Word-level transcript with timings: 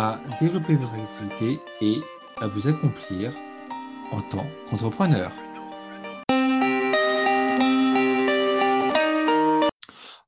à 0.00 0.20
développer 0.40 0.76
votre 0.76 0.94
activité 0.94 1.60
et 1.80 2.00
à 2.36 2.46
vous 2.46 2.68
accomplir 2.68 3.32
en 4.12 4.22
tant 4.22 4.46
qu'entrepreneur. 4.70 5.32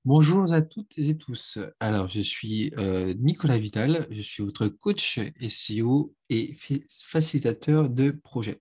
Bonjour 0.04 0.52
à 0.52 0.60
toutes 0.62 0.98
et 0.98 1.16
tous. 1.16 1.60
Alors, 1.78 2.08
je 2.08 2.20
suis 2.20 2.72
euh, 2.78 3.14
Nicolas 3.20 3.58
Vital, 3.58 4.08
je 4.10 4.20
suis 4.20 4.42
votre 4.42 4.66
coach 4.66 5.20
SEO 5.48 6.16
et 6.30 6.56
facilitateur 7.06 7.90
de 7.90 8.10
projet. 8.10 8.60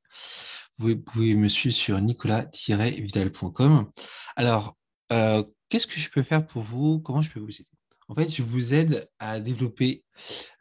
Vous 0.78 0.96
pouvez 0.96 1.34
me 1.34 1.48
suivre 1.48 1.76
sur 1.76 2.00
nicolas-vital.com. 2.00 3.90
Alors, 4.36 4.78
euh, 5.12 5.44
qu'est-ce 5.70 5.88
que 5.88 6.00
je 6.00 6.12
peux 6.12 6.22
faire 6.22 6.46
pour 6.46 6.62
vous? 6.62 7.00
Comment 7.00 7.24
je 7.24 7.32
peux 7.32 7.40
vous 7.40 7.50
aider? 7.50 7.79
En 8.10 8.16
fait, 8.16 8.30
je 8.30 8.42
vous 8.42 8.74
aide 8.74 9.08
à 9.20 9.40
développer 9.40 10.04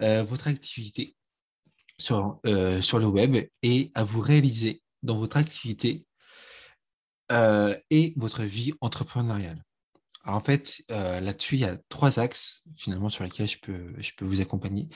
euh, 0.03 0.23
votre 0.23 0.49
activité 0.49 1.17
sur, 1.99 2.39
euh, 2.47 2.81
sur 2.83 2.99
le 2.99 3.07
web 3.07 3.37
et 3.63 3.91
à 3.95 4.05
vous 4.05 4.21
réaliser 4.21 4.83
dans 5.03 5.19
votre 5.19 5.39
activité 5.39 6.07
euh, 7.33 7.75
et 7.91 8.13
votre 8.17 8.43
vie 8.43 8.73
entrepreneuriale. 8.81 9.63
en 10.25 10.41
fait, 10.41 10.83
là-dessus, 10.89 11.55
il 11.57 11.61
y 11.61 11.65
a 11.65 11.79
trois 11.89 12.19
axes 12.19 12.63
finalement 12.77 13.09
sur 13.09 13.25
lesquels 13.25 13.49
je 13.49 14.13
peux 14.17 14.25
vous 14.25 14.41
accompagner. 14.43 14.89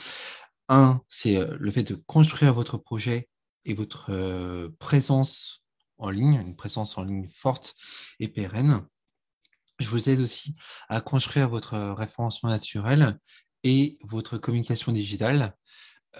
Un, 0.68 1.00
c'est 1.08 1.38
le 1.58 1.70
fait 1.70 1.82
de 1.82 1.94
construire 1.94 2.52
votre 2.52 2.76
projet 2.76 3.28
et 3.64 3.72
votre 3.72 4.68
présence 4.78 5.64
en 5.96 6.10
ligne, 6.10 6.34
une 6.34 6.56
présence 6.56 6.98
en 6.98 7.04
ligne 7.04 7.28
forte 7.30 7.74
et 8.20 8.28
pérenne. 8.28 8.84
Je 9.82 9.90
vous 9.90 10.08
aide 10.08 10.20
aussi 10.20 10.54
à 10.88 11.00
construire 11.00 11.48
votre 11.48 11.76
référencement 11.78 12.50
naturel 12.50 13.18
et 13.64 13.98
votre 14.02 14.38
communication 14.38 14.92
digitale 14.92 15.54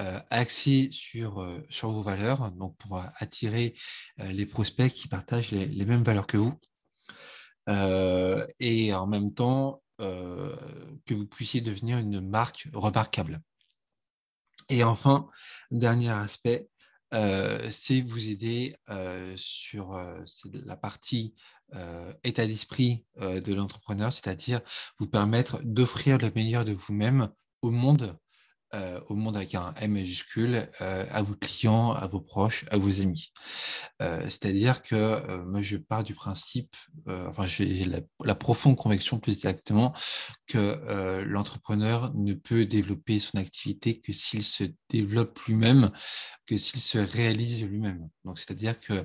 euh, 0.00 0.18
axée 0.30 0.88
sur, 0.90 1.42
euh, 1.42 1.60
sur 1.68 1.90
vos 1.90 2.02
valeurs, 2.02 2.50
donc 2.52 2.76
pour 2.78 3.02
attirer 3.18 3.74
euh, 4.20 4.32
les 4.32 4.46
prospects 4.46 4.90
qui 4.90 5.06
partagent 5.06 5.50
les, 5.50 5.86
mêmes 5.86 6.02
valeurs 6.02 6.26
que 6.26 6.38
vous. 6.38 6.54
et 8.58 8.94
en 8.94 9.06
même 9.06 9.32
temps, 9.34 9.82
que 9.98 11.14
vous 11.14 11.26
puissiez 11.26 11.60
devenir 11.60 11.98
une 11.98 12.20
marque 12.20 12.68
remarquable. 12.72 13.40
Et 14.68 14.82
enfin, 14.82 15.28
dernier 15.70 16.10
aspect, 16.10 16.68
c'est 17.70 18.00
vous 18.00 18.28
aider 18.28 18.76
sur 19.36 20.00
la 20.52 20.76
partie 20.76 21.34
état 22.24 22.46
d'esprit 22.46 23.04
de 23.20 23.54
l'entrepreneur, 23.54 24.12
c'est-à-dire 24.12 24.60
vous 24.98 25.06
permettre 25.06 25.60
d'offrir 25.62 26.18
le 26.18 26.30
meilleur 26.34 26.64
de 26.64 26.72
vous-même 26.72 27.28
au 27.60 27.70
monde 27.70 28.18
euh, 28.74 29.00
au 29.08 29.14
monde 29.14 29.36
avec 29.36 29.54
un 29.54 29.74
M 29.80 29.92
majuscule, 29.92 30.66
euh, 30.80 31.04
à 31.10 31.22
vos 31.22 31.34
clients, 31.34 31.92
à 31.92 32.06
vos 32.06 32.20
proches, 32.20 32.64
à 32.70 32.78
vos 32.78 33.02
amis. 33.02 33.32
Euh, 34.00 34.22
c'est-à-dire 34.22 34.82
que 34.82 35.42
moi, 35.44 35.60
je 35.60 35.76
pars 35.76 36.02
du 36.02 36.14
principe, 36.14 36.74
enfin, 37.06 37.46
j'ai 37.46 37.84
la, 38.24 38.34
profonde 38.34 38.76
conviction 38.76 39.18
plus 39.18 39.34
exactement 39.34 39.92
que 40.46 41.22
l'entrepreneur 41.26 42.14
ne 42.14 42.32
peut 42.34 42.64
développer 42.64 43.20
son 43.20 43.38
activité 43.38 44.00
que 44.00 44.12
s'il 44.12 44.42
se 44.42 44.64
développe 44.88 45.38
lui-même, 45.40 45.90
que 46.46 46.56
s'il 46.56 46.80
se 46.80 46.98
réalise 46.98 47.64
lui-même. 47.64 48.08
Donc, 48.24 48.38
c'est-à-dire 48.38 48.80
que 48.80 49.04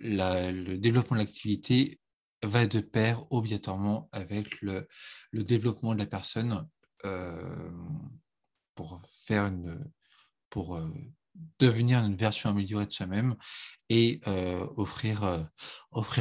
le 0.00 0.76
développement 0.76 1.16
de 1.16 1.22
l'activité 1.22 2.00
va 2.42 2.66
de 2.66 2.80
pair 2.80 3.24
obligatoirement 3.30 4.08
avec 4.12 4.60
le, 4.62 4.88
développement 5.32 5.94
de 5.94 6.00
la 6.00 6.06
personne 6.06 6.66
pour 8.74 9.02
faire 9.08 9.46
une, 9.46 9.84
pour 10.50 10.76
euh, 10.76 10.88
devenir 11.58 12.04
une 12.04 12.16
version 12.16 12.50
améliorée 12.50 12.86
de 12.86 12.92
soi-même 12.92 13.34
et 13.92 14.22
euh, 14.26 14.64
offrir, 14.78 15.20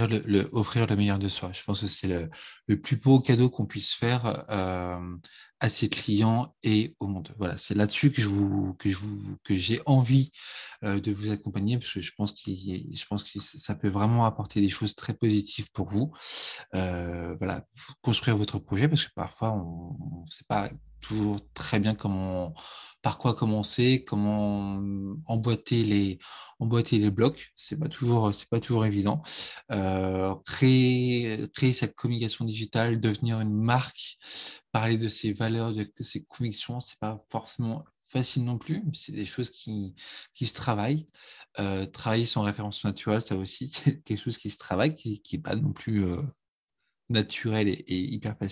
le, 0.09 0.95
meilleur 0.97 1.19
de 1.19 1.29
soi. 1.29 1.51
Je 1.53 1.63
pense 1.63 1.79
que 1.79 1.87
c'est 1.87 2.09
le, 2.09 2.29
plus 2.81 2.97
beau 2.97 3.21
cadeau 3.21 3.49
qu'on 3.49 3.65
puisse 3.65 3.93
faire 3.93 4.25
à 4.49 5.69
ses 5.69 5.87
clients 5.87 6.53
et 6.63 6.95
au 6.99 7.07
monde. 7.07 7.29
Voilà, 7.37 7.57
c'est 7.57 7.75
là-dessus 7.75 8.11
que 8.11 9.55
j'ai 9.55 9.79
envie 9.85 10.31
de 10.83 11.11
vous 11.13 11.31
accompagner 11.31 11.77
parce 11.77 11.93
que 11.93 12.01
je 12.01 12.11
pense 12.17 12.33
qu'il, 12.33 12.93
je 12.93 13.05
pense 13.05 13.23
que 13.23 13.39
ça 13.39 13.75
peut 13.75 13.89
vraiment 13.89 14.25
apporter 14.25 14.59
des 14.59 14.69
choses 14.69 14.95
très 14.95 15.13
positives 15.13 15.71
pour 15.71 15.87
vous. 15.87 16.11
voilà, 16.73 17.65
construire 18.01 18.35
votre 18.35 18.59
projet 18.59 18.89
parce 18.89 19.05
que 19.05 19.13
parfois 19.15 19.53
on 19.53 20.21
ne 20.25 20.29
sait 20.29 20.45
pas 20.45 20.69
toujours 21.01 21.37
très 21.53 21.79
bien 21.79 21.95
comment, 21.95 22.53
par 23.01 23.17
quoi 23.17 23.33
commencer, 23.33 24.03
comment 24.07 24.81
emboîter 25.25 25.83
les, 25.83 26.19
emboîter 26.59 26.99
les 26.99 27.11
blocs. 27.11 27.51
C'est 27.63 27.77
pas 27.77 27.89
toujours, 27.89 28.33
c'est 28.33 28.49
pas 28.49 28.59
toujours 28.59 28.85
évident. 28.85 29.21
créer, 30.45 31.47
créer 31.53 31.73
sa 31.73 31.87
communication 31.87 32.45
digitale, 32.45 32.99
devenir 32.99 33.39
une 33.39 33.53
marque, 33.53 34.17
parler 34.71 34.97
de 34.97 35.09
ses 35.09 35.33
valeurs, 35.33 35.71
de 35.71 35.87
ses 35.99 36.23
convictions, 36.23 36.79
c'est 36.79 36.99
pas 36.99 37.23
forcément 37.29 37.85
facile 38.11 38.43
non 38.43 38.57
plus. 38.57 38.83
C'est 38.93 39.13
des 39.13 39.25
choses 39.25 39.49
qui, 39.49 39.95
qui 40.33 40.45
se 40.45 40.53
travaillent. 40.53 41.07
Euh, 41.59 41.85
travailler 41.85 42.25
son 42.25 42.41
référence 42.41 42.83
naturelle, 42.83 43.21
ça 43.21 43.35
aussi, 43.35 43.67
c'est 43.73 44.01
quelque 44.03 44.21
chose 44.21 44.37
qui 44.37 44.49
se 44.49 44.57
travaille, 44.57 44.93
qui 44.93 45.21
n'est 45.31 45.39
pas 45.39 45.55
non 45.55 45.71
plus 45.73 46.05
euh, 46.05 46.21
naturel 47.09 47.67
et, 47.69 47.83
hyper 47.87 48.37
facile. 48.37 48.49